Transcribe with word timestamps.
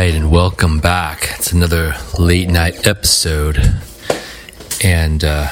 right, 0.00 0.14
and 0.16 0.28
welcome 0.28 0.80
back. 0.80 1.28
It's 1.36 1.52
another 1.52 1.94
late 2.18 2.48
night 2.48 2.84
episode. 2.84 3.58
And 4.82 5.22
uh, 5.22 5.46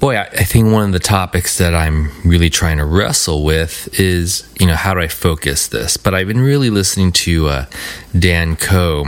boy, 0.00 0.16
I, 0.16 0.24
I 0.24 0.44
think 0.44 0.70
one 0.70 0.84
of 0.84 0.92
the 0.92 0.98
topics 0.98 1.56
that 1.56 1.74
I'm 1.74 2.10
really 2.22 2.50
trying 2.50 2.76
to 2.76 2.84
wrestle 2.84 3.42
with 3.42 3.98
is, 3.98 4.46
you 4.60 4.66
know, 4.66 4.74
how 4.74 4.92
do 4.92 5.00
I 5.00 5.08
focus 5.08 5.66
this? 5.66 5.96
But 5.96 6.12
I've 6.12 6.28
been 6.28 6.42
really 6.42 6.68
listening 6.68 7.10
to 7.12 7.48
uh, 7.48 7.66
Dan 8.16 8.56
Koe, 8.56 9.06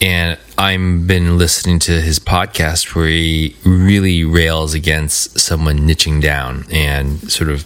and 0.00 0.36
I've 0.58 1.06
been 1.06 1.38
listening 1.38 1.78
to 1.80 2.00
his 2.00 2.18
podcast 2.18 2.92
where 2.96 3.06
he 3.06 3.54
really 3.64 4.24
rails 4.24 4.74
against 4.74 5.38
someone 5.38 5.78
niching 5.86 6.20
down 6.20 6.64
and 6.72 7.30
sort 7.30 7.50
of 7.50 7.62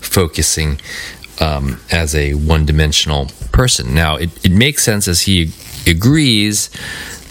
focusing 0.00 0.80
um, 1.40 1.78
as 1.90 2.14
a 2.14 2.32
one 2.32 2.64
dimensional 2.64 3.28
person. 3.52 3.94
Now, 3.94 4.16
it, 4.16 4.44
it 4.44 4.52
makes 4.52 4.82
sense 4.82 5.08
as 5.08 5.22
he 5.22 5.52
agrees 5.86 6.70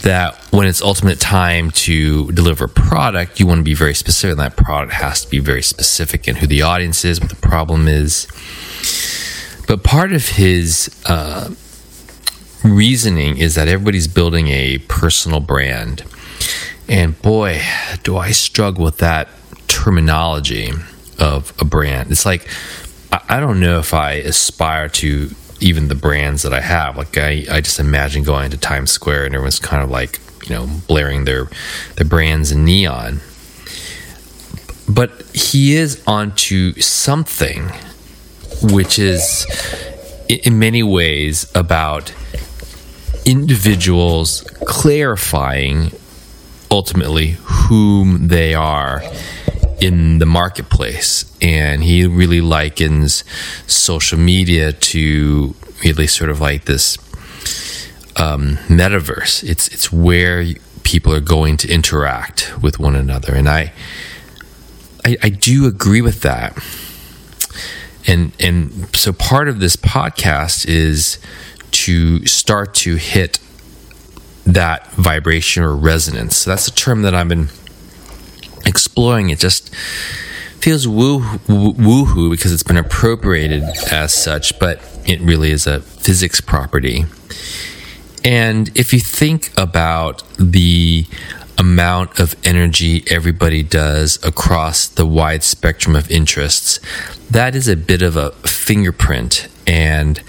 that 0.04 0.36
when 0.52 0.68
it's 0.68 0.82
ultimate 0.82 1.20
time 1.20 1.72
to 1.72 2.32
deliver 2.32 2.66
a 2.66 2.70
product, 2.70 3.40
you 3.40 3.46
want 3.48 3.60
to 3.60 3.64
be 3.64 3.74
very 3.74 3.94
specific, 3.94 4.32
and 4.32 4.40
that 4.40 4.56
product 4.58 4.94
has 4.94 5.24
to 5.24 5.30
be 5.30 5.40
very 5.40 5.62
specific 5.62 6.28
in 6.28 6.38
who 6.38 6.48
the 6.48 6.62
audience 6.62 7.06
is, 7.06 7.20
what 7.20 7.30
the 7.30 7.36
problem 7.36 7.88
is. 7.88 8.28
But 9.68 9.84
part 9.84 10.12
of 10.12 10.28
his 10.28 10.90
uh, 11.06 11.54
reasoning 12.64 13.38
is 13.38 13.56
that 13.56 13.68
everybody's 13.68 14.08
building 14.08 14.48
a 14.48 14.80
personal 14.80 15.40
brand. 15.40 16.04
And 16.88 17.20
boy, 17.22 17.62
do 18.04 18.18
I 18.18 18.32
struggle 18.32 18.84
with 18.84 18.98
that 18.98 19.30
terminology 19.68 20.72
of 21.22 21.54
a 21.60 21.66
brand. 21.66 22.12
It's 22.12 22.26
like, 22.26 22.48
I 23.30 23.40
don't 23.40 23.60
know 23.60 23.80
if 23.80 23.94
I 23.94 24.14
aspire 24.14 24.90
to 24.90 25.30
even 25.62 25.88
the 25.88 25.96
brands 25.96 26.44
that 26.44 26.54
I 26.54 26.62
have. 26.62 26.98
Like 26.98 27.18
I, 27.18 27.46
I 27.50 27.62
just 27.62 27.80
imagine 27.80 28.24
going 28.24 28.52
to 28.52 28.58
Times 28.58 28.92
Square 28.92 29.26
and 29.26 29.36
everyone's 29.36 29.60
kind 29.60 29.84
of 29.84 29.90
like, 29.90 30.20
you 30.48 30.56
know, 30.56 30.68
blaring 30.88 31.26
their 31.26 31.50
their 31.96 32.06
brands 32.06 32.52
in 32.52 32.66
neon. 32.66 33.22
But 34.90 35.24
he 35.34 35.76
is 35.76 36.02
onto 36.06 36.74
something 36.74 37.72
which 38.62 39.00
is 39.00 39.46
in 40.28 40.60
many 40.60 40.84
ways 40.84 41.50
about 41.56 42.14
individuals 43.26 44.42
clarifying 44.66 45.92
ultimately 46.70 47.38
whom 47.42 48.28
they 48.28 48.54
are 48.54 49.04
in 49.82 50.20
the 50.20 50.26
marketplace. 50.26 51.26
And 51.42 51.84
he 51.84 52.06
really 52.06 52.40
likens 52.40 53.24
social 53.68 54.20
media 54.20 54.72
to 54.72 55.56
really 55.84 56.08
sort 56.08 56.30
of 56.30 56.40
like 56.40 56.66
this 56.66 56.98
um, 58.16 58.58
metaverse. 58.68 59.44
It's 59.44 59.68
it's 59.70 59.92
where 59.92 60.46
people 60.84 61.14
are 61.14 61.22
going 61.22 61.58
to 61.58 61.68
interact 61.68 62.54
with 62.62 62.80
one 62.80 62.96
another, 62.96 63.34
and 63.34 63.50
I, 63.50 63.74
I, 65.06 65.18
I 65.24 65.30
do 65.30 65.66
agree 65.66 66.02
with 66.02 66.22
that. 66.22 66.58
And 68.08 68.32
and 68.40 68.96
so 68.96 69.14
part 69.14 69.48
of 69.48 69.60
this 69.60 69.76
podcast 69.76 70.68
is 70.68 71.18
to 71.72 72.26
start 72.26 72.74
to 72.76 72.96
hit 72.96 73.40
that 74.46 74.92
vibration 74.92 75.64
or 75.64 75.76
resonance. 75.76 76.36
So 76.38 76.50
that's 76.50 76.68
a 76.68 76.74
term 76.74 77.04
that 77.04 77.16
I've 77.16 77.30
been 77.30 77.50
exploring 78.72 79.30
it 79.30 79.40
just 79.40 79.74
feels 80.62 80.88
woo 80.88 81.20
woohoo 81.48 82.32
because 82.32 82.54
it's 82.54 82.64
been 82.64 82.78
appropriated 82.78 83.64
as 83.92 84.14
such, 84.14 84.58
but 84.60 84.80
it 85.06 85.20
really 85.22 85.52
is 85.52 85.68
a 85.68 85.82
physics 85.82 86.40
property. 86.40 87.06
And 88.24 88.70
if 88.78 88.94
you 88.94 89.00
think 89.00 89.52
about 89.58 90.24
the 90.38 91.06
amount 91.58 92.20
of 92.20 92.36
energy 92.44 93.04
everybody 93.10 93.64
does 93.64 94.24
across 94.24 94.88
the 94.88 95.06
wide 95.06 95.44
spectrum 95.44 95.96
of 95.96 96.10
interests, 96.10 96.80
that 97.30 97.56
is 97.56 97.68
a 97.68 97.76
bit 97.76 98.02
of 98.02 98.16
a 98.16 98.32
fingerprint. 98.48 99.48
And 99.68 100.22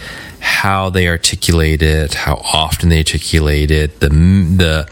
how 0.62 0.88
they 0.90 1.08
articulate 1.08 1.82
it, 1.82 2.14
how 2.14 2.36
often 2.52 2.88
they 2.88 2.98
articulate 2.98 3.68
it, 3.72 3.98
the 3.98 4.08
the 4.08 4.88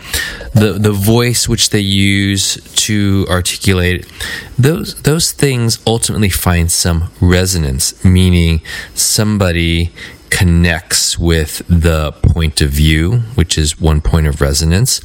the 0.53 0.73
the 0.73 0.91
voice 0.91 1.49
which 1.49 1.71
they 1.71 1.79
use 1.79 2.57
to 2.75 3.25
articulate 3.31 4.01
it, 4.01 4.13
those 4.59 5.01
those 5.03 5.31
things 5.31 5.79
ultimately 5.87 6.29
find 6.29 6.73
some 6.73 7.09
resonance, 7.21 8.05
meaning 8.05 8.61
somebody 8.95 9.93
connects 10.31 11.17
with 11.17 11.63
the 11.69 12.11
point 12.35 12.61
of 12.61 12.71
view, 12.71 13.21
which 13.37 13.57
is 13.57 13.81
one 13.81 14.01
point 14.01 14.27
of 14.27 14.41
resonance. 14.41 15.01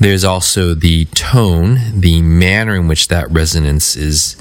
There's 0.00 0.24
also 0.24 0.74
the 0.74 1.04
tone, 1.04 2.00
the 2.00 2.20
manner 2.20 2.74
in 2.74 2.88
which 2.88 3.06
that 3.08 3.30
resonance 3.30 3.94
is 3.94 4.36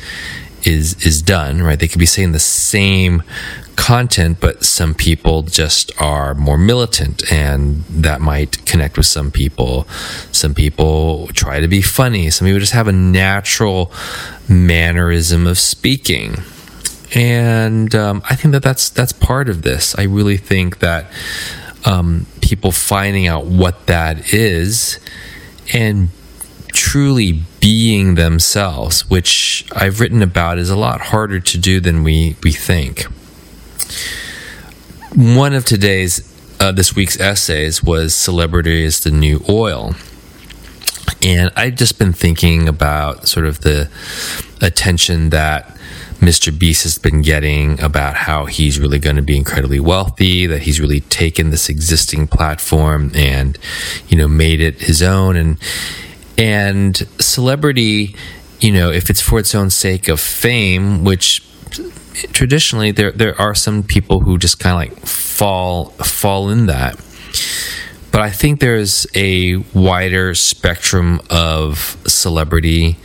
is 0.65 1.05
is 1.05 1.21
done, 1.21 1.61
right? 1.61 1.79
They 1.79 1.87
could 1.87 1.99
be 1.99 2.05
saying 2.05 2.31
the 2.31 2.39
same 2.39 3.23
content, 3.75 4.39
but 4.39 4.63
some 4.63 4.93
people 4.93 5.43
just 5.43 5.91
are 6.01 6.33
more 6.33 6.57
militant, 6.57 7.31
and 7.31 7.83
that 7.85 8.21
might 8.21 8.65
connect 8.65 8.97
with 8.97 9.05
some 9.05 9.31
people. 9.31 9.87
Some 10.31 10.53
people 10.53 11.27
try 11.33 11.59
to 11.59 11.67
be 11.67 11.81
funny, 11.81 12.29
some 12.29 12.45
people 12.47 12.59
just 12.59 12.73
have 12.73 12.87
a 12.87 12.93
natural 12.93 13.91
mannerism 14.47 15.47
of 15.47 15.57
speaking. 15.59 16.35
And 17.15 17.93
um, 17.93 18.23
I 18.29 18.35
think 18.35 18.53
that 18.53 18.63
that's 18.63 18.89
that's 18.89 19.13
part 19.13 19.49
of 19.49 19.61
this. 19.61 19.97
I 19.97 20.03
really 20.03 20.37
think 20.37 20.79
that 20.79 21.11
um, 21.85 22.25
people 22.41 22.71
finding 22.71 23.27
out 23.27 23.45
what 23.45 23.87
that 23.87 24.33
is 24.33 24.99
and 25.73 26.09
truly 26.73 27.43
being 27.63 28.15
themselves, 28.15 29.09
which 29.09 29.65
I've 29.71 30.01
written 30.01 30.21
about, 30.21 30.57
is 30.57 30.69
a 30.69 30.75
lot 30.75 30.99
harder 30.99 31.39
to 31.39 31.57
do 31.57 31.79
than 31.79 32.03
we, 32.03 32.35
we 32.43 32.51
think. 32.51 33.03
One 35.15 35.53
of 35.53 35.63
today's, 35.63 36.29
uh, 36.59 36.73
this 36.73 36.93
week's 36.93 37.17
essays 37.17 37.81
was 37.81 38.13
Celebrity 38.13 38.83
is 38.83 39.05
the 39.05 39.11
New 39.11 39.45
Oil. 39.47 39.95
And 41.25 41.53
I've 41.55 41.75
just 41.75 41.97
been 41.97 42.11
thinking 42.11 42.67
about 42.67 43.29
sort 43.29 43.45
of 43.45 43.61
the 43.61 43.89
attention 44.59 45.29
that 45.29 45.69
Mr. 46.19 46.57
Beast 46.57 46.83
has 46.83 46.97
been 46.97 47.21
getting 47.21 47.79
about 47.79 48.15
how 48.15 48.43
he's 48.43 48.77
really 48.77 48.99
going 48.99 49.15
to 49.15 49.21
be 49.21 49.37
incredibly 49.37 49.79
wealthy, 49.79 50.47
that 50.47 50.63
he's 50.63 50.81
really 50.81 50.99
taken 50.99 51.49
this 51.49 51.69
existing 51.69 52.27
platform 52.27 53.09
and, 53.15 53.57
you 54.09 54.17
know, 54.17 54.27
made 54.27 54.59
it 54.59 54.81
his 54.81 55.01
own. 55.01 55.37
And, 55.37 55.57
and 56.37 56.95
celebrity, 57.19 58.15
you 58.59 58.71
know, 58.71 58.91
if 58.91 59.09
it's 59.09 59.21
for 59.21 59.39
its 59.39 59.53
own 59.53 59.69
sake 59.69 60.07
of 60.07 60.19
fame, 60.19 61.03
which 61.03 61.43
traditionally 62.31 62.91
there 62.91 63.11
there 63.11 63.39
are 63.39 63.55
some 63.55 63.83
people 63.83 64.19
who 64.21 64.37
just 64.37 64.59
kind 64.59 64.73
of 64.73 64.95
like 64.95 65.05
fall 65.05 65.89
fall 65.91 66.49
in 66.49 66.67
that. 66.67 66.95
But 68.11 68.21
I 68.21 68.29
think 68.29 68.59
there's 68.59 69.07
a 69.15 69.57
wider 69.73 70.35
spectrum 70.35 71.19
of 71.31 71.97
celebrity 72.05 72.97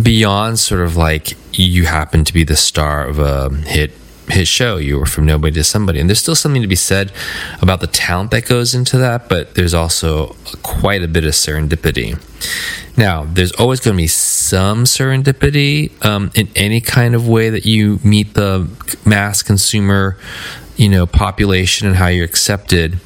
beyond 0.00 0.58
sort 0.58 0.80
of 0.80 0.96
like 0.96 1.36
you 1.52 1.84
happen 1.84 2.24
to 2.24 2.32
be 2.32 2.42
the 2.42 2.56
star 2.56 3.06
of 3.06 3.20
a 3.20 3.54
hit 3.54 3.92
hit 4.28 4.48
show 4.48 4.76
you 4.76 4.98
were 4.98 5.06
from 5.06 5.26
nobody 5.26 5.52
to 5.52 5.64
somebody 5.64 6.00
and 6.00 6.08
there's 6.08 6.18
still 6.18 6.34
something 6.34 6.62
to 6.62 6.68
be 6.68 6.76
said 6.76 7.12
about 7.60 7.80
the 7.80 7.86
talent 7.86 8.30
that 8.30 8.46
goes 8.46 8.74
into 8.74 8.96
that 8.96 9.28
but 9.28 9.54
there's 9.54 9.74
also 9.74 10.34
quite 10.62 11.02
a 11.02 11.08
bit 11.08 11.24
of 11.24 11.32
serendipity 11.32 12.18
now, 12.96 13.24
there's 13.24 13.52
always 13.52 13.80
going 13.80 13.96
to 13.96 14.02
be 14.02 14.06
some 14.06 14.84
serendipity 14.84 16.04
um, 16.04 16.30
in 16.34 16.48
any 16.54 16.80
kind 16.80 17.14
of 17.14 17.26
way 17.26 17.50
that 17.50 17.66
you 17.66 17.98
meet 18.04 18.34
the 18.34 18.68
mass 19.04 19.42
consumer, 19.42 20.16
you 20.76 20.88
know, 20.88 21.06
population 21.06 21.88
and 21.88 21.96
how 21.96 22.06
you're 22.06 22.24
accepted. 22.24 23.00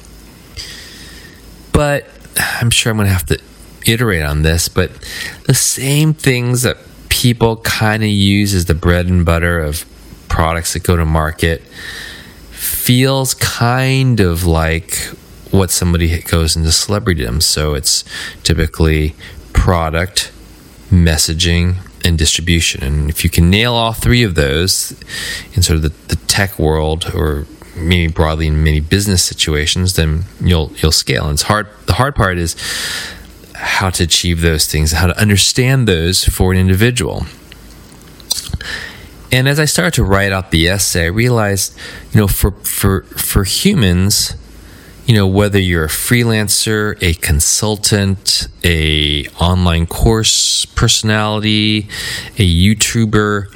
But 1.73 2.07
I'm 2.37 2.69
sure 2.69 2.91
I'm 2.91 2.97
going 2.97 3.07
to 3.07 3.13
have 3.13 3.25
to 3.27 3.39
iterate 3.87 4.21
on 4.21 4.43
this. 4.43 4.69
But 4.69 4.91
the 5.47 5.55
same 5.55 6.13
things 6.13 6.61
that 6.61 6.77
people 7.09 7.57
kind 7.57 8.03
of 8.03 8.09
use 8.09 8.53
as 8.53 8.65
the 8.65 8.75
bread 8.75 9.07
and 9.07 9.25
butter 9.25 9.59
of 9.59 9.85
products 10.29 10.73
that 10.73 10.83
go 10.83 10.95
to 10.95 11.05
market 11.05 11.61
feels 12.51 13.33
kind 13.33 14.19
of 14.19 14.45
like 14.45 14.95
what 15.51 15.71
somebody 15.71 16.21
goes 16.21 16.55
into 16.55 16.69
celebritydom. 16.69 17.41
So 17.41 17.73
it's 17.73 18.03
typically 18.43 19.15
product, 19.53 20.31
messaging, 20.89 21.77
and 22.05 22.17
distribution. 22.17 22.83
And 22.83 23.09
if 23.09 23.23
you 23.23 23.29
can 23.29 23.49
nail 23.49 23.73
all 23.73 23.93
three 23.93 24.23
of 24.23 24.35
those 24.35 24.91
in 25.53 25.61
sort 25.61 25.77
of 25.77 25.81
the, 25.83 25.93
the 26.07 26.15
tech 26.27 26.57
world 26.57 27.11
or 27.13 27.45
maybe 27.75 28.11
broadly 28.11 28.47
in 28.47 28.63
many 28.63 28.79
business 28.79 29.23
situations, 29.23 29.95
then 29.95 30.23
you'll 30.41 30.71
you'll 30.77 30.91
scale. 30.91 31.25
And 31.25 31.33
it's 31.33 31.43
hard 31.43 31.67
the 31.85 31.93
hard 31.93 32.15
part 32.15 32.37
is 32.37 32.55
how 33.55 33.89
to 33.89 34.03
achieve 34.03 34.41
those 34.41 34.65
things, 34.65 34.91
how 34.91 35.07
to 35.07 35.19
understand 35.19 35.87
those 35.87 36.23
for 36.23 36.51
an 36.53 36.57
individual. 36.57 37.25
And 39.31 39.47
as 39.47 39.59
I 39.59 39.65
started 39.65 39.93
to 39.95 40.03
write 40.03 40.31
out 40.31 40.51
the 40.51 40.67
essay, 40.67 41.03
I 41.03 41.07
realized, 41.07 41.77
you 42.11 42.19
know, 42.19 42.27
for 42.27 42.51
for 42.63 43.03
for 43.03 43.43
humans, 43.43 44.35
you 45.05 45.15
know, 45.15 45.27
whether 45.27 45.59
you're 45.59 45.85
a 45.85 45.89
freelancer, 45.89 46.97
a 47.01 47.13
consultant, 47.15 48.47
a 48.63 49.27
online 49.39 49.85
course 49.85 50.65
personality, 50.65 51.87
a 52.37 52.75
YouTuber, 52.75 53.47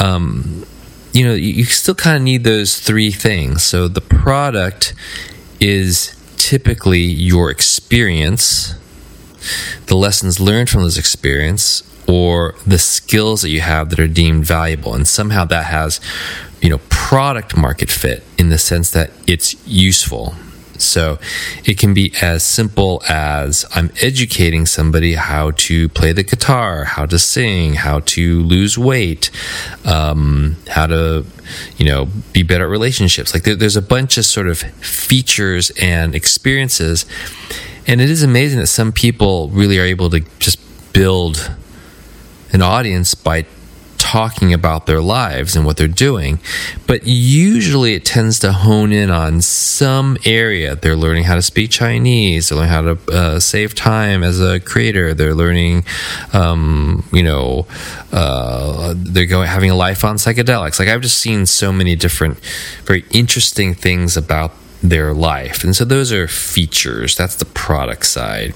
um, 0.00 0.66
you 1.12 1.24
know, 1.24 1.34
you 1.34 1.64
still 1.64 1.94
kind 1.94 2.16
of 2.16 2.22
need 2.22 2.44
those 2.44 2.78
three 2.80 3.10
things. 3.10 3.62
So 3.62 3.88
the 3.88 4.00
product 4.00 4.94
is 5.60 6.14
typically 6.36 7.00
your 7.00 7.50
experience, 7.50 8.74
the 9.86 9.96
lessons 9.96 10.40
learned 10.40 10.68
from 10.68 10.82
this 10.82 10.98
experience, 10.98 11.82
or 12.06 12.54
the 12.66 12.78
skills 12.78 13.42
that 13.42 13.50
you 13.50 13.60
have 13.60 13.90
that 13.90 14.00
are 14.00 14.08
deemed 14.08 14.44
valuable. 14.44 14.94
And 14.94 15.06
somehow 15.06 15.44
that 15.46 15.64
has, 15.64 16.00
you 16.60 16.70
know, 16.70 16.78
product 16.88 17.56
market 17.56 17.90
fit 17.90 18.22
in 18.38 18.48
the 18.48 18.58
sense 18.58 18.90
that 18.90 19.10
it's 19.26 19.54
useful. 19.66 20.34
So 20.76 21.18
it 21.64 21.78
can 21.78 21.94
be 21.94 22.12
as 22.20 22.42
simple 22.42 23.02
as 23.08 23.64
I'm 23.74 23.90
educating 24.02 24.66
somebody 24.66 25.14
how 25.14 25.52
to 25.52 25.88
play 25.90 26.12
the 26.12 26.24
guitar, 26.24 26.84
how 26.84 27.06
to 27.06 27.18
sing, 27.18 27.74
how 27.74 28.00
to 28.00 28.42
lose 28.42 28.76
weight, 28.76 29.30
um, 29.84 30.56
how 30.68 30.86
to, 30.88 31.24
you 31.76 31.86
know, 31.86 32.08
be 32.32 32.42
better 32.42 32.64
at 32.64 32.70
relationships. 32.70 33.34
Like 33.34 33.44
there, 33.44 33.54
there's 33.54 33.76
a 33.76 33.82
bunch 33.82 34.18
of 34.18 34.26
sort 34.26 34.48
of 34.48 34.58
features 34.58 35.70
and 35.80 36.14
experiences. 36.14 37.06
And 37.86 38.00
it 38.00 38.10
is 38.10 38.22
amazing 38.22 38.58
that 38.60 38.66
some 38.66 38.92
people 38.92 39.50
really 39.50 39.78
are 39.78 39.84
able 39.84 40.10
to 40.10 40.20
just 40.38 40.58
build 40.92 41.54
an 42.54 42.62
audience 42.62 43.14
by 43.14 43.44
talking 43.98 44.52
about 44.52 44.86
their 44.86 45.00
lives 45.00 45.56
and 45.56 45.66
what 45.66 45.76
they're 45.76 45.88
doing. 45.88 46.38
But 46.86 47.04
usually 47.04 47.94
it 47.94 48.04
tends 48.04 48.38
to 48.40 48.52
hone 48.52 48.92
in 48.92 49.10
on 49.10 49.40
some 49.40 50.16
area. 50.24 50.76
They're 50.76 50.94
learning 50.94 51.24
how 51.24 51.34
to 51.34 51.42
speak 51.42 51.70
Chinese, 51.70 52.48
they're 52.48 52.58
learning 52.58 52.72
how 52.72 52.82
to 52.82 52.98
uh, 53.12 53.40
save 53.40 53.74
time 53.74 54.22
as 54.22 54.40
a 54.40 54.60
creator, 54.60 55.14
they're 55.14 55.34
learning, 55.34 55.84
um, 56.32 57.04
you 57.12 57.22
know, 57.22 57.66
uh, 58.12 58.94
they're 58.96 59.26
going 59.26 59.48
having 59.48 59.70
a 59.70 59.74
life 59.74 60.04
on 60.04 60.16
psychedelics. 60.16 60.78
Like 60.78 60.88
I've 60.88 61.02
just 61.02 61.18
seen 61.18 61.46
so 61.46 61.72
many 61.72 61.96
different, 61.96 62.38
very 62.84 63.04
interesting 63.10 63.74
things 63.74 64.16
about 64.16 64.52
their 64.80 65.12
life. 65.12 65.64
And 65.64 65.74
so 65.74 65.84
those 65.84 66.12
are 66.12 66.28
features. 66.28 67.16
That's 67.16 67.36
the 67.36 67.46
product 67.46 68.06
side 68.06 68.54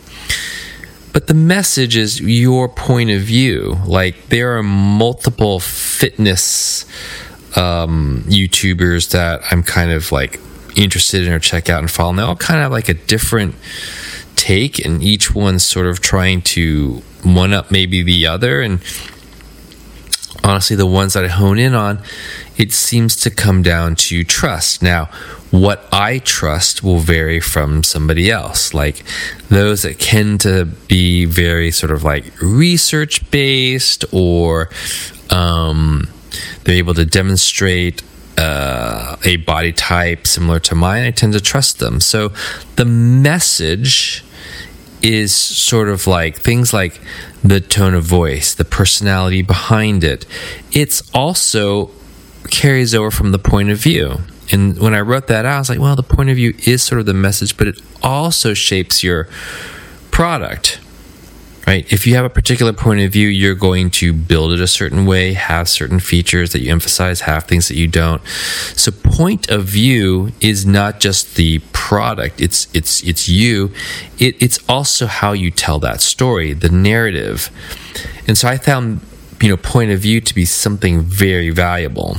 but 1.13 1.27
the 1.27 1.35
message 1.35 1.97
is 1.97 2.21
your 2.21 2.69
point 2.69 3.11
of 3.11 3.23
view. 3.23 3.79
Like 3.87 4.29
there 4.29 4.57
are 4.59 4.63
multiple 4.63 5.61
fitness 5.61 6.85
um, 7.57 8.25
YouTubers 8.27 9.11
that 9.11 9.41
I'm 9.51 9.63
kind 9.63 9.91
of 9.91 10.13
like 10.13 10.41
interested 10.77 11.27
in 11.27 11.33
or 11.33 11.39
check 11.39 11.69
out 11.69 11.81
and 11.81 11.91
follow. 11.91 12.11
And 12.11 12.19
they 12.19 12.23
all 12.23 12.37
kind 12.37 12.61
of 12.61 12.65
have 12.65 12.73
like 12.73 12.89
a 12.89 12.95
different 12.95 13.55
take, 14.37 14.79
and 14.85 15.03
each 15.03 15.35
one's 15.35 15.65
sort 15.65 15.87
of 15.87 16.01
trying 16.01 16.43
to 16.43 17.03
one 17.23 17.53
up 17.53 17.71
maybe 17.71 18.03
the 18.03 18.27
other. 18.27 18.61
And 18.61 18.81
honestly, 20.45 20.77
the 20.77 20.87
ones 20.87 21.15
that 21.15 21.25
I 21.25 21.29
hone 21.29 21.59
in 21.59 21.75
on, 21.75 22.03
it 22.57 22.73
seems 22.73 23.17
to 23.17 23.31
come 23.31 23.63
down 23.63 23.97
to 23.97 24.25
trust. 24.25 24.83
Now, 24.83 25.11
what 25.50 25.87
I 25.93 26.19
trust 26.19 26.83
will 26.83 26.99
vary 26.99 27.41
from 27.41 27.83
somebody 27.83 28.31
else. 28.31 28.75
Like 28.75 29.03
those 29.49 29.83
that 29.83 29.99
tend 29.99 30.43
to 30.43 30.67
be 30.67 31.25
very 31.25 31.71
sort 31.71 31.91
of 31.91 32.05
like 32.05 32.25
research 32.41 33.31
based 33.31 34.05
or 34.12 34.69
um, 35.31 36.09
they're 36.65 36.77
able 36.77 36.95
to 36.95 37.06
demonstrate 37.06 38.03
uh, 38.37 39.17
a 39.25 39.37
body 39.39 39.73
type 39.73 40.27
similar 40.27 40.61
to 40.61 40.75
mine, 40.75 41.03
I 41.03 41.11
tend 41.11 41.33
to 41.33 41.41
trust 41.41 41.81
them. 41.81 42.00
So 42.00 42.33
the 42.77 42.85
message 42.85 44.25
is 45.03 45.35
sort 45.35 45.89
of 45.89 46.06
like 46.06 46.39
things 46.39 46.73
like 46.73 47.00
the 47.43 47.61
tone 47.61 47.95
of 47.95 48.05
voice, 48.05 48.55
the 48.55 48.65
personality 48.65 49.43
behind 49.43 50.05
it. 50.05 50.25
It's 50.73 51.03
also 51.12 51.91
carries 52.50 52.95
over 52.95 53.11
from 53.11 53.33
the 53.33 53.39
point 53.39 53.71
of 53.71 53.79
view. 53.79 54.19
And 54.50 54.79
when 54.79 54.95
I 54.95 55.00
wrote 55.00 55.27
that 55.29 55.45
out, 55.45 55.56
I 55.56 55.59
was 55.59 55.69
like, 55.69 55.79
well, 55.79 55.97
the 55.97 56.03
point 56.03 56.31
of 56.31 56.37
view 56.37 56.55
is 56.67 56.83
sort 56.83 57.00
of 57.00 57.06
the 57.06 57.15
message, 57.15 57.56
but 57.56 57.67
it 57.67 57.81
also 58.03 58.55
shapes 58.55 59.03
your 59.03 59.29
product. 60.11 60.81
Right? 61.67 61.93
If 61.93 62.06
you 62.06 62.15
have 62.15 62.25
a 62.25 62.31
particular 62.31 62.73
point 62.73 63.00
of 63.00 63.12
view, 63.12 63.29
you're 63.29 63.55
going 63.55 63.91
to 63.91 64.15
build 64.15 64.53
it 64.53 64.61
a 64.61 64.67
certain 64.67 65.05
way, 65.05 65.35
have 65.35 65.69
certain 65.69 66.00
features 66.00 66.53
that 66.53 66.61
you 66.61 66.73
emphasize, 66.73 67.21
have 67.21 67.45
things 67.45 67.69
that 67.69 67.77
you 67.77 67.87
don't. 67.87 68.27
So 68.75 68.91
point 68.91 69.50
of 69.50 69.65
view 69.65 70.33
is 70.41 70.65
not 70.65 70.99
just 70.99 71.37
the 71.37 71.59
product, 71.75 72.41
it's 72.41 72.69
it's 72.73 73.03
it's 73.03 73.29
you. 73.29 73.71
It, 74.19 74.43
it's 74.43 74.59
also 74.67 75.06
how 75.06 75.33
you 75.33 75.50
tell 75.50 75.79
that 75.81 76.00
story, 76.00 76.55
the 76.55 76.71
narrative. 76.71 77.50
And 78.27 78.39
so 78.39 78.49
I 78.49 78.56
found 78.56 79.00
you 79.43 79.50
know 79.50 79.59
point 79.59 79.91
of 79.91 80.00
view 80.00 80.23
to 80.23 80.35
be 80.35 80.47
something 80.47 81.03
very 81.03 81.50
valuable. 81.50 82.17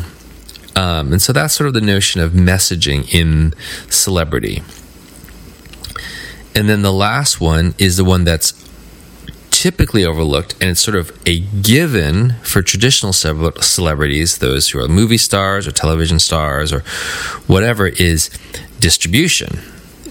Um, 0.79 1.11
and 1.11 1.21
so 1.21 1.33
that's 1.33 1.53
sort 1.53 1.67
of 1.67 1.73
the 1.73 1.81
notion 1.81 2.21
of 2.21 2.31
messaging 2.31 3.13
in 3.13 3.53
celebrity. 3.89 4.63
And 6.55 6.69
then 6.69 6.83
the 6.83 6.93
last 6.93 7.41
one 7.41 7.75
is 7.77 7.97
the 7.97 8.05
one 8.05 8.23
that's 8.23 8.53
typically 9.51 10.05
overlooked, 10.05 10.53
and 10.61 10.69
it's 10.69 10.79
sort 10.79 10.95
of 10.95 11.11
a 11.25 11.41
given 11.41 12.35
for 12.43 12.61
traditional 12.61 13.11
celebrities, 13.11 14.37
those 14.37 14.69
who 14.69 14.79
are 14.79 14.87
movie 14.87 15.17
stars 15.17 15.67
or 15.67 15.73
television 15.73 16.17
stars 16.17 16.71
or 16.71 16.79
whatever, 17.45 17.87
is 17.87 18.29
distribution. 18.79 19.59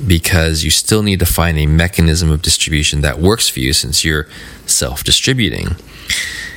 Because 0.06 0.64
you 0.64 0.70
still 0.70 1.02
need 1.02 1.18
to 1.20 1.26
find 1.26 1.58
a 1.58 1.66
mechanism 1.66 2.30
of 2.30 2.42
distribution 2.42 3.00
that 3.00 3.18
works 3.18 3.48
for 3.48 3.60
you 3.60 3.72
since 3.72 4.04
you're 4.04 4.28
self 4.66 5.02
distributing. 5.02 5.76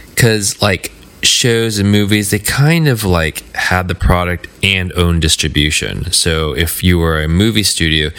Because, 0.10 0.62
like, 0.62 0.92
shows 1.24 1.78
and 1.78 1.92
movies, 1.92 2.32
they 2.32 2.40
kind 2.40 2.88
of 2.88 3.04
like 3.04 3.44
had 3.56 3.88
the 3.88 3.96
product 3.96 4.48
and 4.64 4.92
own 4.94 5.20
distribution. 5.20 6.12
So 6.12 6.56
if 6.56 6.84
you 6.84 6.98
were 6.98 7.22
a 7.22 7.28
movie 7.28 7.64
studio, 7.64 8.10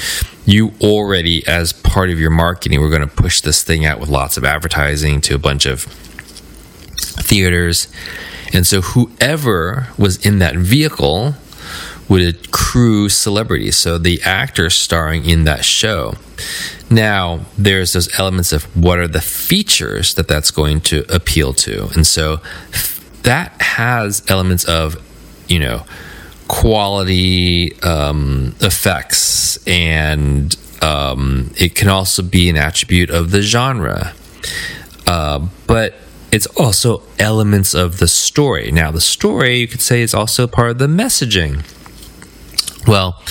you 0.45 0.73
already, 0.81 1.47
as 1.47 1.73
part 1.73 2.11
of 2.11 2.19
your 2.19 2.31
marketing, 2.31 2.81
were 2.81 2.91
going 2.91 3.09
to 3.09 3.15
push 3.15 3.41
this 3.41 3.63
thing 3.63 3.85
out 3.85 4.01
with 4.01 4.09
lots 4.09 4.37
of 4.37 4.45
advertising 4.45 5.21
to 5.23 5.35
a 5.35 5.39
bunch 5.39 5.67
of 5.67 5.83
theaters. 7.23 7.89
And 8.53 8.67
so 8.67 8.81
whoever 8.81 9.89
was 9.97 10.25
in 10.25 10.39
that 10.41 10.57
vehicle 10.57 11.35
would 12.09 12.23
accrue 12.23 13.09
celebrity. 13.09 13.71
So 13.71 13.99
the 13.99 14.21
actor 14.23 14.71
starring 14.71 15.25
in 15.25 15.44
that 15.44 15.65
show. 15.65 16.15
Now, 16.91 17.47
there's 17.56 17.93
those 17.94 18.19
elements 18.19 18.53
of 18.53 18.65
what 18.77 18.99
are 18.99 19.09
the 19.09 19.21
features 19.21 20.15
that 20.15 20.29
that's 20.29 20.51
going 20.51 20.81
to 20.82 21.05
appeal 21.15 21.55
to. 21.55 21.89
And 21.94 22.06
so 22.06 22.41
that 23.23 23.61
has 23.63 24.23
elements 24.29 24.65
of, 24.65 25.01
you 25.49 25.59
know, 25.59 25.85
quality 26.49 27.81
um, 27.82 28.55
effects, 28.61 29.59
and 29.67 30.55
um, 30.82 31.51
it 31.59 31.75
can 31.75 31.89
also 31.89 32.23
be 32.23 32.51
an 32.51 32.56
attribute 32.56 33.09
of 33.09 33.31
the 33.31 33.41
genre. 33.41 34.13
Uh, 35.06 35.47
but 35.67 35.94
it's 36.31 36.47
also 36.49 37.03
elements 37.19 37.75
of 37.75 37.99
the 37.99 38.09
story. 38.09 38.71
Now, 38.71 38.91
the 38.91 39.01
story, 39.01 39.61
you 39.61 39.69
could 39.69 39.81
say, 39.81 40.03
is 40.03 40.13
also 40.15 40.47
part 40.47 40.73
of 40.73 40.79
the 40.79 40.87
messaging. 40.87 41.65
Well, 42.86 43.22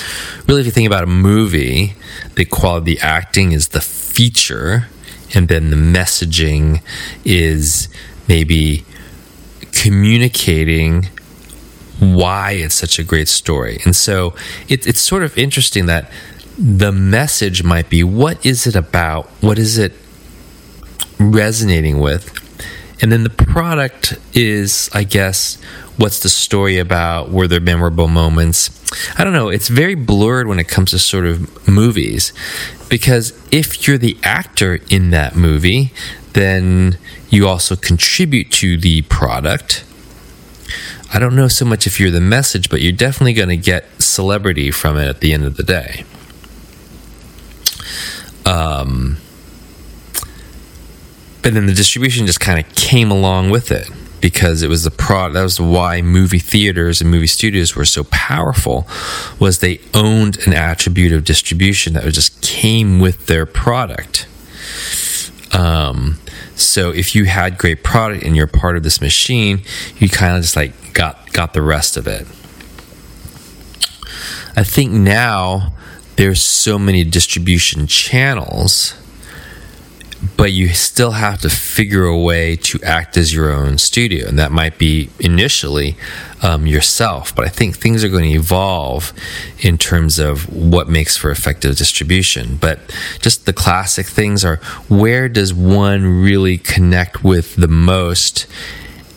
really, 0.47 0.61
if 0.61 0.65
you 0.65 0.71
think 0.71 0.87
about 0.87 1.03
a 1.03 1.07
movie, 1.07 1.95
the 2.35 2.45
quality, 2.45 2.95
the 2.95 3.01
acting 3.01 3.51
is 3.51 3.69
the 3.69 3.81
feature, 3.81 4.87
and 5.33 5.47
then 5.47 5.69
the 5.69 5.75
messaging 5.75 6.81
is 7.25 7.89
maybe 8.27 8.85
communicating 9.71 11.09
why 11.99 12.51
it's 12.51 12.75
such 12.75 12.97
a 12.97 13.03
great 13.03 13.27
story. 13.27 13.79
And 13.85 13.95
so 13.95 14.33
it, 14.67 14.87
it's 14.87 15.01
sort 15.01 15.23
of 15.23 15.37
interesting 15.37 15.85
that 15.85 16.11
the 16.57 16.91
message 16.91 17.63
might 17.63 17.89
be 17.89 18.03
what 18.03 18.43
is 18.45 18.65
it 18.65 18.75
about? 18.75 19.27
What 19.41 19.59
is 19.59 19.77
it 19.77 19.93
resonating 21.19 21.99
with? 21.99 22.37
And 23.01 23.11
then 23.11 23.23
the 23.23 23.29
product 23.29 24.17
is, 24.33 24.89
I 24.93 25.03
guess, 25.03 25.57
what's 26.01 26.19
the 26.19 26.29
story 26.29 26.79
about? 26.79 27.29
Were 27.29 27.47
there 27.47 27.59
memorable 27.59 28.07
moments? 28.07 28.71
I 29.19 29.23
don't 29.23 29.33
know. 29.33 29.49
It's 29.49 29.67
very 29.67 29.93
blurred 29.93 30.47
when 30.47 30.57
it 30.57 30.67
comes 30.67 30.91
to 30.91 30.99
sort 30.99 31.25
of 31.25 31.67
movies 31.67 32.33
because 32.89 33.39
if 33.51 33.87
you're 33.87 33.99
the 33.99 34.17
actor 34.23 34.79
in 34.89 35.11
that 35.11 35.35
movie, 35.35 35.93
then 36.33 36.97
you 37.29 37.47
also 37.47 37.75
contribute 37.75 38.51
to 38.51 38.77
the 38.77 39.03
product. 39.03 39.85
I 41.13 41.19
don't 41.19 41.35
know 41.35 41.47
so 41.47 41.65
much 41.65 41.85
if 41.85 41.99
you're 41.99 42.09
the 42.09 42.19
message, 42.19 42.69
but 42.69 42.81
you're 42.81 42.91
definitely 42.91 43.33
going 43.33 43.49
to 43.49 43.57
get 43.57 44.01
celebrity 44.01 44.71
from 44.71 44.97
it 44.97 45.07
at 45.07 45.19
the 45.19 45.33
end 45.33 45.45
of 45.45 45.55
the 45.55 45.63
day. 45.63 46.03
Um, 48.43 49.17
but 51.43 51.53
then 51.53 51.67
the 51.67 51.73
distribution 51.73 52.25
just 52.25 52.39
kind 52.39 52.59
of 52.59 52.73
came 52.73 53.11
along 53.11 53.51
with 53.51 53.71
it. 53.71 53.87
Because 54.21 54.61
it 54.61 54.69
was 54.69 54.83
the 54.83 54.91
product 54.91 55.33
that 55.33 55.43
was 55.43 55.59
why 55.59 56.01
movie 56.01 56.39
theaters 56.39 57.01
and 57.01 57.09
movie 57.09 57.27
studios 57.27 57.75
were 57.75 57.85
so 57.85 58.03
powerful 58.05 58.87
was 59.39 59.59
they 59.59 59.81
owned 59.93 60.37
an 60.45 60.53
attribute 60.53 61.11
of 61.11 61.23
distribution 61.23 61.93
that 61.93 62.03
just 62.13 62.41
came 62.41 62.99
with 62.99 63.25
their 63.25 63.45
product. 63.45 64.27
Um, 65.53 66.19
so 66.55 66.91
if 66.91 67.15
you 67.15 67.25
had 67.25 67.57
great 67.57 67.83
product 67.83 68.23
and 68.23 68.35
you're 68.35 68.47
part 68.47 68.77
of 68.77 68.83
this 68.83 69.01
machine 69.01 69.63
you 69.97 70.07
kind 70.07 70.37
of 70.37 70.43
just 70.43 70.55
like 70.55 70.93
got 70.93 71.33
got 71.33 71.53
the 71.53 71.61
rest 71.61 71.97
of 71.97 72.07
it. 72.07 72.27
I 74.55 74.63
think 74.63 74.91
now 74.91 75.73
there's 76.15 76.41
so 76.41 76.77
many 76.77 77.03
distribution 77.03 77.87
channels 77.87 78.93
but 80.37 80.51
you 80.51 80.69
still 80.69 81.11
have 81.11 81.41
to 81.41 81.49
figure 81.49 82.05
a 82.05 82.17
way 82.17 82.55
to 82.55 82.79
act 82.83 83.17
as 83.17 83.33
your 83.33 83.51
own 83.51 83.77
studio. 83.77 84.27
And 84.27 84.37
that 84.37 84.51
might 84.51 84.77
be 84.77 85.09
initially 85.19 85.97
um, 86.43 86.67
yourself. 86.67 87.35
But 87.35 87.45
I 87.45 87.49
think 87.49 87.77
things 87.77 88.03
are 88.03 88.09
going 88.09 88.31
to 88.31 88.37
evolve 88.37 89.13
in 89.59 89.77
terms 89.77 90.19
of 90.19 90.51
what 90.53 90.87
makes 90.87 91.17
for 91.17 91.31
effective 91.31 91.75
distribution. 91.75 92.57
But 92.57 92.79
just 93.19 93.45
the 93.45 93.53
classic 93.53 94.05
things 94.05 94.45
are 94.45 94.57
where 94.87 95.27
does 95.27 95.53
one 95.53 96.21
really 96.21 96.57
connect 96.57 97.23
with 97.23 97.55
the 97.55 97.67
most? 97.67 98.45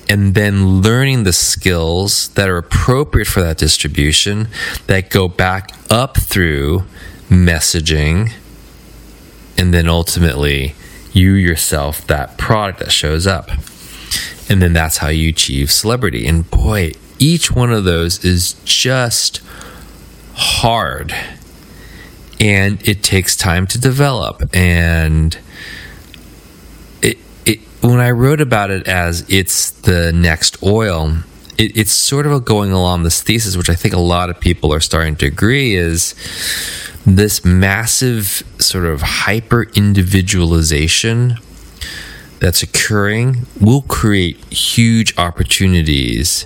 And 0.08 0.34
then 0.34 0.82
learning 0.82 1.25
the 1.25 1.32
skills 1.32 2.28
that 2.30 2.49
are 2.49 2.58
appropriate 2.58 3.26
for 3.26 3.40
that 3.40 3.58
distribution 3.58 4.49
that 4.87 5.11
go 5.11 5.28
back 5.28 5.70
up 5.90 6.18
through 6.18 6.84
messaging 7.28 8.32
and 9.56 9.73
then 9.73 9.88
ultimately 9.88 10.75
you 11.14 11.33
yourself 11.33 12.06
that 12.09 12.37
product 12.37 12.80
that 12.80 12.92
shows 12.92 13.26
up. 13.26 13.50
And 14.49 14.61
then 14.61 14.73
that's 14.73 14.99
how 14.99 15.09
you 15.09 15.30
achieve 15.30 15.71
celebrity. 15.71 16.26
And 16.26 16.49
boy, 16.50 16.92
each 17.18 17.50
one 17.50 17.73
of 17.73 17.85
those 17.85 18.25
is 18.25 18.54
just 18.64 19.40
hard. 20.35 21.14
And 22.40 22.87
it 22.87 23.02
takes 23.02 23.37
time 23.37 23.66
to 23.68 23.80
develop. 23.80 24.42
And 24.54 25.38
it, 27.00 27.18
it 27.47 27.61
when 27.80 28.00
I 28.00 28.11
wrote 28.11 28.40
about 28.40 28.71
it 28.71 28.87
as 28.87 29.25
it's 29.30 29.71
the 29.71 30.12
next 30.12 30.62
oil, 30.62 31.18
it, 31.56 31.76
it's 31.76 31.92
sort 31.92 32.26
of 32.26 32.44
going 32.44 32.73
along 32.73 33.04
this 33.04 33.23
thesis, 33.23 33.56
which 33.56 33.71
I 33.71 33.75
think 33.75 33.94
a 33.94 34.00
lot 34.00 34.28
of 34.28 34.40
people 34.40 34.75
are 34.75 34.80
starting 34.80 35.16
to 35.16 35.26
agree 35.26 35.75
is 35.75 36.14
this 37.06 37.44
massive 37.44 38.42
sort 38.74 38.86
of 38.86 39.02
hyper 39.02 39.68
individualization 39.76 41.36
that's 42.40 42.60
occurring 42.60 43.46
will 43.60 43.82
create 43.82 44.36
huge 44.52 45.16
opportunities 45.16 46.44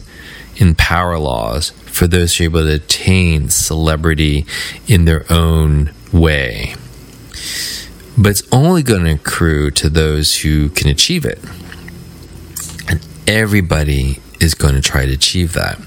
in 0.56 0.74
power 0.74 1.18
laws 1.18 1.70
for 1.86 2.06
those 2.06 2.36
who 2.36 2.44
are 2.44 2.48
able 2.48 2.60
to 2.64 2.74
attain 2.74 3.48
celebrity 3.48 4.44
in 4.86 5.06
their 5.06 5.24
own 5.32 5.90
way. 6.12 6.74
But 8.18 8.28
it's 8.28 8.42
only 8.52 8.82
going 8.82 9.04
to 9.04 9.12
accrue 9.12 9.70
to 9.70 9.88
those 9.88 10.40
who 10.40 10.68
can 10.68 10.90
achieve 10.90 11.24
it. 11.24 11.42
And 12.90 13.00
everybody 13.26 14.20
is 14.38 14.52
going 14.52 14.74
to 14.74 14.82
try 14.82 15.06
to 15.06 15.14
achieve 15.14 15.54
that. 15.54 15.80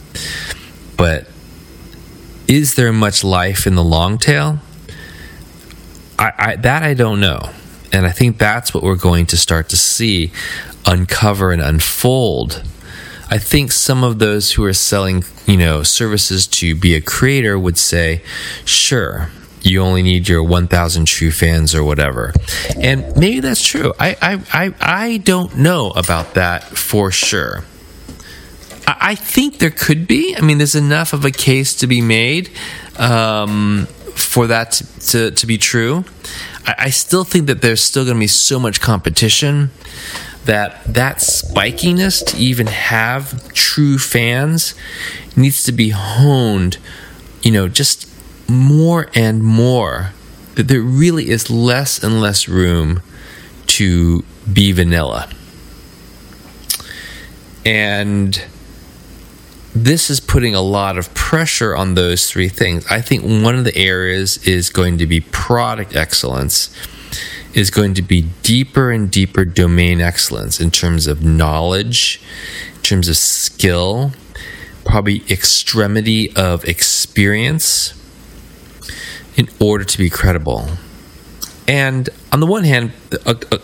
But 0.97 1.27
is 2.47 2.73
there 2.73 2.91
much 2.91 3.23
life 3.23 3.67
in 3.67 3.75
the 3.75 3.83
long 3.83 4.17
tail? 4.17 4.57
I, 6.21 6.33
I, 6.37 6.55
that 6.57 6.83
I 6.83 6.93
don't 6.93 7.19
know. 7.19 7.49
And 7.91 8.05
I 8.05 8.11
think 8.11 8.37
that's 8.37 8.73
what 8.73 8.83
we're 8.83 8.95
going 8.95 9.25
to 9.27 9.37
start 9.37 9.69
to 9.69 9.77
see 9.77 10.31
uncover 10.85 11.51
and 11.51 11.61
unfold. 11.61 12.63
I 13.29 13.39
think 13.39 13.71
some 13.71 14.03
of 14.03 14.19
those 14.19 14.51
who 14.51 14.63
are 14.65 14.73
selling, 14.73 15.23
you 15.47 15.57
know, 15.57 15.81
services 15.81 16.45
to 16.47 16.75
be 16.75 16.93
a 16.93 17.01
creator 17.01 17.57
would 17.57 17.77
say, 17.77 18.21
sure, 18.65 19.29
you 19.63 19.81
only 19.81 20.03
need 20.03 20.27
your 20.27 20.43
1000 20.43 21.05
true 21.05 21.31
fans 21.31 21.75
or 21.75 21.83
whatever 21.83 22.33
and 22.81 23.15
maybe 23.15 23.41
that's 23.41 23.63
true 23.63 23.93
I, 23.99 24.15
I 24.19 24.41
i 24.51 24.73
i 24.81 25.17
don't 25.17 25.55
know 25.55 25.91
about 25.91 26.33
that 26.33 26.63
for 26.63 27.11
sure 27.11 27.63
I 28.87 29.15
think 29.15 29.59
there 29.59 29.71
could 29.71 30.05
be. 30.05 30.35
I 30.35 30.41
mean, 30.41 30.57
there's 30.57 30.75
enough 30.75 31.13
of 31.13 31.23
a 31.23 31.31
case 31.31 31.75
to 31.75 31.87
be 31.87 32.01
made 32.01 32.49
um, 32.97 33.87
for 34.23 34.47
that 34.47 34.71
to, 34.71 34.99
to, 34.99 35.31
to, 35.31 35.47
be 35.47 35.57
true. 35.57 36.05
I, 36.65 36.75
I 36.77 36.89
still 36.89 37.23
think 37.23 37.47
that 37.47 37.61
there's 37.61 37.81
still 37.81 38.03
going 38.05 38.15
to 38.15 38.19
be 38.19 38.27
so 38.27 38.59
much 38.59 38.81
competition 38.81 39.71
that 40.45 40.83
that 40.85 41.17
spikiness 41.17 42.25
to 42.25 42.37
even 42.37 42.67
have 42.67 43.53
true 43.53 43.97
fans 43.97 44.73
needs 45.35 45.63
to 45.63 45.71
be 45.71 45.89
honed, 45.89 46.77
you 47.43 47.51
know, 47.51 47.67
just 47.67 48.09
more 48.49 49.09
and 49.13 49.43
more. 49.43 50.11
That 50.55 50.67
there 50.67 50.81
really 50.81 51.29
is 51.29 51.49
less 51.49 52.03
and 52.03 52.19
less 52.19 52.47
room 52.47 53.01
to 53.67 54.23
be 54.51 54.71
vanilla. 54.71 55.29
And 57.63 58.43
this 59.73 60.09
is 60.09 60.19
putting 60.19 60.53
a 60.53 60.61
lot 60.61 60.97
of 60.97 61.13
pressure 61.13 61.75
on 61.75 61.95
those 61.95 62.29
three 62.29 62.49
things. 62.49 62.85
I 62.87 63.01
think 63.01 63.23
one 63.23 63.55
of 63.55 63.63
the 63.63 63.75
areas 63.77 64.45
is 64.45 64.69
going 64.69 64.97
to 64.97 65.07
be 65.07 65.21
product 65.21 65.95
excellence, 65.95 66.75
is 67.53 67.69
going 67.69 67.93
to 67.93 68.01
be 68.01 68.27
deeper 68.43 68.91
and 68.91 69.09
deeper 69.09 69.45
domain 69.45 70.01
excellence 70.01 70.59
in 70.59 70.71
terms 70.71 71.07
of 71.07 71.23
knowledge, 71.23 72.21
in 72.75 72.81
terms 72.81 73.07
of 73.07 73.17
skill, 73.17 74.11
probably 74.83 75.23
extremity 75.29 76.35
of 76.35 76.65
experience 76.65 77.93
in 79.37 79.47
order 79.59 79.85
to 79.85 79.97
be 79.97 80.09
credible. 80.09 80.67
And 81.67 82.09
on 82.33 82.41
the 82.41 82.45
one 82.45 82.65
hand, 82.65 82.91
a, 83.25 83.37
a 83.51 83.59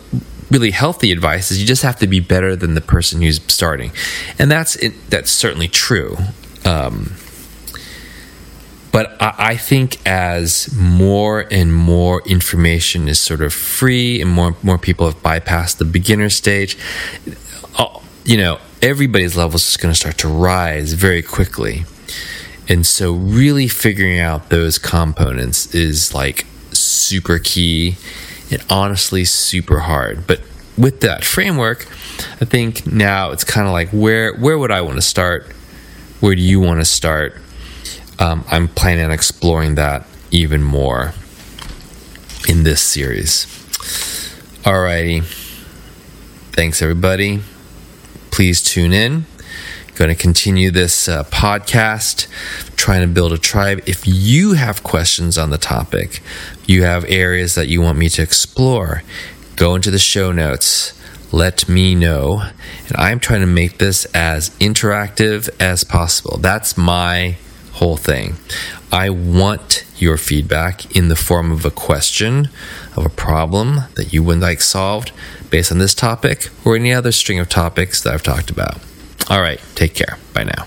really 0.50 0.70
healthy 0.70 1.12
advice 1.12 1.50
is 1.50 1.60
you 1.60 1.66
just 1.66 1.82
have 1.82 1.96
to 1.96 2.06
be 2.06 2.20
better 2.20 2.56
than 2.56 2.74
the 2.74 2.80
person 2.80 3.22
who's 3.22 3.40
starting, 3.52 3.92
and 4.38 4.50
that's 4.50 4.76
that's 5.08 5.30
certainly 5.30 5.68
true. 5.68 6.16
Um, 6.64 7.14
but 8.90 9.20
I, 9.20 9.34
I 9.38 9.56
think 9.56 9.98
as 10.06 10.74
more 10.74 11.46
and 11.50 11.74
more 11.74 12.22
information 12.22 13.08
is 13.08 13.18
sort 13.18 13.42
of 13.42 13.52
free, 13.52 14.20
and 14.20 14.30
more 14.30 14.56
more 14.62 14.78
people 14.78 15.06
have 15.06 15.22
bypassed 15.22 15.78
the 15.78 15.84
beginner 15.84 16.30
stage, 16.30 16.76
uh, 17.78 18.00
you 18.24 18.36
know, 18.36 18.58
everybody's 18.82 19.36
levels 19.36 19.68
is 19.68 19.76
going 19.76 19.92
to 19.92 19.98
start 19.98 20.18
to 20.18 20.28
rise 20.28 20.94
very 20.94 21.22
quickly. 21.22 21.84
And 22.68 22.86
so, 22.86 23.12
really 23.12 23.68
figuring 23.68 24.18
out 24.18 24.50
those 24.50 24.78
components 24.78 25.74
is 25.74 26.12
like 26.12 26.46
super 26.72 27.38
key 27.38 27.96
and 28.50 28.64
honestly 28.70 29.24
super 29.24 29.80
hard. 29.80 30.26
But 30.26 30.40
with 30.76 31.00
that 31.00 31.24
framework, 31.24 31.86
I 32.40 32.44
think 32.44 32.86
now 32.86 33.30
it's 33.30 33.44
kind 33.44 33.66
of 33.66 33.72
like 33.72 33.90
where 33.90 34.34
where 34.34 34.58
would 34.58 34.70
I 34.70 34.80
want 34.80 34.96
to 34.96 35.02
start? 35.02 35.46
Where 36.20 36.34
do 36.34 36.40
you 36.40 36.60
want 36.60 36.80
to 36.80 36.84
start? 36.84 37.36
Um, 38.18 38.44
I'm 38.50 38.68
planning 38.68 39.04
on 39.04 39.12
exploring 39.12 39.76
that 39.76 40.06
even 40.30 40.62
more 40.62 41.12
in 42.48 42.64
this 42.64 42.80
series. 42.80 43.46
Alrighty. 44.64 45.22
Thanks, 46.52 46.82
everybody. 46.82 47.40
Please 48.30 48.62
tune 48.62 48.92
in. 48.92 49.26
Going 49.98 50.14
to 50.14 50.22
continue 50.22 50.70
this 50.70 51.08
uh, 51.08 51.24
podcast, 51.24 52.28
trying 52.76 53.00
to 53.00 53.12
build 53.12 53.32
a 53.32 53.36
tribe. 53.36 53.82
If 53.84 54.06
you 54.06 54.52
have 54.52 54.84
questions 54.84 55.36
on 55.36 55.50
the 55.50 55.58
topic, 55.58 56.22
you 56.66 56.84
have 56.84 57.04
areas 57.08 57.56
that 57.56 57.66
you 57.66 57.80
want 57.80 57.98
me 57.98 58.08
to 58.10 58.22
explore, 58.22 59.02
go 59.56 59.74
into 59.74 59.90
the 59.90 59.98
show 59.98 60.30
notes. 60.30 60.92
Let 61.32 61.68
me 61.68 61.96
know. 61.96 62.44
And 62.86 62.96
I'm 62.96 63.18
trying 63.18 63.40
to 63.40 63.46
make 63.48 63.78
this 63.78 64.04
as 64.14 64.50
interactive 64.60 65.50
as 65.58 65.82
possible. 65.82 66.38
That's 66.38 66.78
my 66.78 67.36
whole 67.72 67.96
thing. 67.96 68.36
I 68.92 69.10
want 69.10 69.84
your 69.96 70.16
feedback 70.16 70.94
in 70.96 71.08
the 71.08 71.16
form 71.16 71.50
of 71.50 71.64
a 71.64 71.72
question, 71.72 72.50
of 72.96 73.04
a 73.04 73.10
problem 73.10 73.80
that 73.96 74.12
you 74.12 74.22
would 74.22 74.38
like 74.38 74.60
solved 74.60 75.10
based 75.50 75.72
on 75.72 75.78
this 75.78 75.92
topic 75.92 76.50
or 76.64 76.76
any 76.76 76.92
other 76.92 77.10
string 77.10 77.40
of 77.40 77.48
topics 77.48 78.00
that 78.04 78.14
I've 78.14 78.22
talked 78.22 78.50
about. 78.50 78.78
All 79.28 79.40
right, 79.42 79.60
take 79.74 79.94
care. 79.94 80.16
Bye 80.32 80.44
now. 80.44 80.66